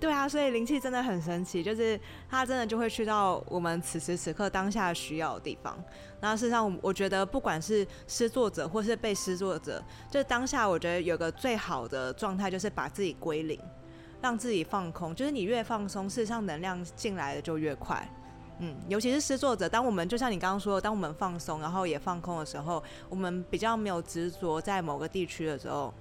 [0.01, 1.97] 对啊，所以灵气真的很神奇，就是
[2.27, 5.77] 它真的就会去到我们此时此刻当下需要的地方。
[6.19, 9.79] 那事实上，我觉得不管是施作者或是被施作者，
[10.09, 13.59] 就当下我觉得有个最好的状态就是把自己归零，
[14.23, 15.13] 让自己放空。
[15.13, 18.03] 就是你越放松，事实上能量进来的就越快。
[18.57, 25.93] 嗯，尤其是施作者，当我们就像你刚刚说的，当我们放松，然后也放空的时候，我们比较没有执着在某个地区的时候，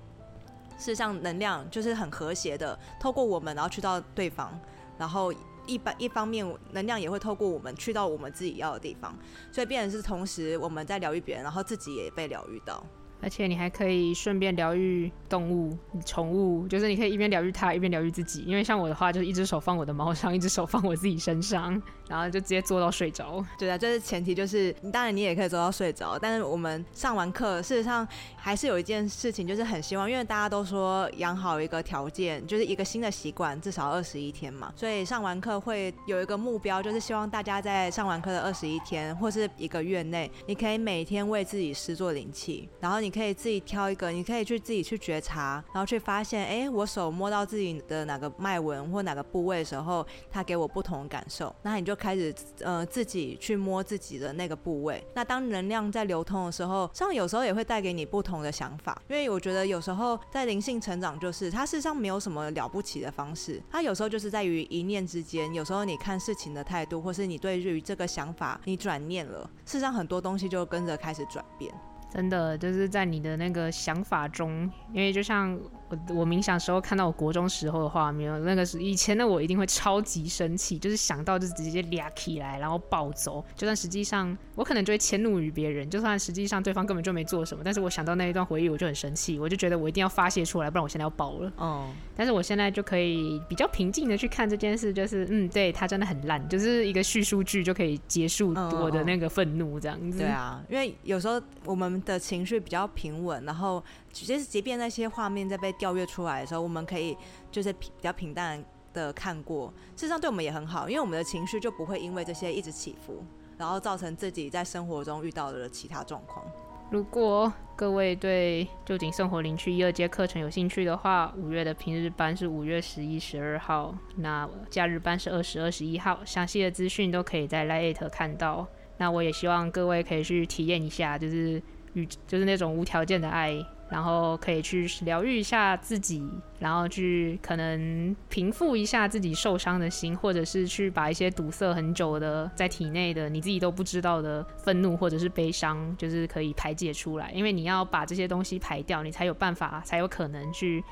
[0.80, 4.58] 事实上能量就是很和谐的，透过我们，然后去到对方，
[4.98, 5.32] 然后
[5.66, 9.14] 一般一方面能量也会透过我们去到我们自己要的地方，
[9.52, 12.82] 所以变成是同时我们在疗愈别人，然后自己也被疗愈到。
[13.22, 15.76] 而且你还可以顺便疗愈动物、
[16.06, 18.40] 宠物，就是你可以一边疗愈它，一边疗愈自己。
[18.46, 23.44] 因为像我的话，就是一只手放我的猫上，一只手放我自己身上，然后就直接做到睡着。
[23.56, 26.18] 对啊，这是前提，就是当然你也可以做到睡着。
[26.18, 28.06] 但是我们上完课，事实上
[28.36, 34.72] 还是有一件事情，就是很希望，因为大家都说养好一个条件，就是一个新的习惯，至少二十一天嘛。
[34.74, 43.10] 所以上完课会有一个目标，就是希望大家在上完课的二十一天或是一个月内，你可以每天为自己施作灵气，然后你。
[43.10, 51.52] 你可以自己挑一个，你可以去自己去觉察，然后去发现，哎，我手摸到自己的哪个脉纹或哪个部位的时候，它给我不同的感受。
[51.62, 55.04] 那你就开始呃自己去摸自己的那个部位。
[55.14, 59.00] 那当能量在流通的时候，像有时候也会带给你不同的想法。
[59.08, 65.52] 因为我觉得有时候在灵性成长，就是它事实上没有什么了不起的方式，它有时候就是在于一念之间。
[65.52, 71.72] 有时候你看事情的态度，或是你对于这个想法你转念了，事实上很多东西就跟着开始转变。
[72.12, 75.56] 真的就是在你的那个想法中，因为就像
[75.90, 83.44] 我我冥想时候看到我国中时候的画面，那个是以前的我一定会超级生气，就是想到就直接俩起来，然后暴走。
[83.54, 91.52] 就算实际上我可能就会迁怒于别人，就算实际上对方根本就没做什么，但是我想到那一段回忆，我就很生气，我就觉得我一定要发泄出来，不然我现在要爆了。
[91.58, 91.90] 哦。
[92.16, 100.18] 但是我现在就可以比较平静的去看这件事，就是嗯，对他真的很烂，就是一个叙述剧就可以结束我的那个愤怒这样子。
[100.18, 102.00] 对啊，因为有时候我们。
[102.06, 103.82] 的情绪比较平稳，然后
[104.12, 107.16] 其实即便那些画面在被调阅出来的时候，我们可以
[107.50, 113.22] 就是比较平淡的看过，事实上对我们也很好，因为我们的情绪就不会因为这些一直起伏，
[113.56, 116.44] 然后造成自己在生活中遇到的其他状况。
[116.90, 128.66] 如果各位对旧景生活灵气一二阶课程有兴趣的话，五月的平日班是五月十一、十二号，那假日班是二十二、十一号，详细的资讯都可以在 LINE@ 看到。
[128.98, 131.62] 那我也希望各位可以去体验一下，就是。
[131.94, 133.52] 与就是那种无条件的爱，
[133.90, 136.24] 然后可以去疗愈一下自己，
[136.58, 147.30] 然后去可能平复一下自己受伤的心，或者是去把一些堵塞很久的在体内的你自己都不知道的愤怒或者是悲伤，就是可以排解出来。
[147.32, 150.82] 因为你要把这些东西排掉，你才有办法，才有可能去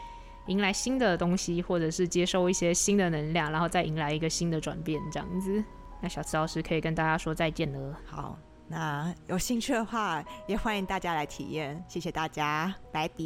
[0.49, 5.62] 迎来新的东西，或者是接收一些新的能量，然后再迎来一个新的转变，这样子。
[6.01, 7.96] 那小慈老师可以跟大家说再见了。
[8.05, 8.38] 好。
[8.70, 11.82] 那有兴趣的话，也欢迎大家来体验。
[11.88, 13.16] 谢谢大家，拜拜。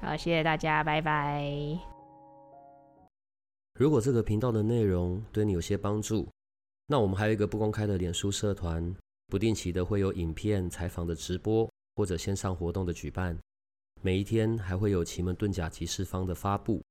[0.00, 1.78] 好，谢谢大家，拜拜。
[3.78, 6.28] 如果这个频道的内容对你有些帮助，
[6.86, 8.94] 那我们还有一个不公开的脸书社团，
[9.28, 13.38] 不定期的会有影片、采访的直播或者线上活动的举办。
[14.02, 16.82] 每一天还会有奇门遁甲集市方的发布。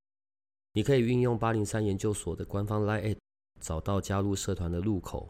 [0.73, 3.17] 你可以运用八零三研究所的官方 LINE@
[3.59, 5.29] 找到加入社团的入口。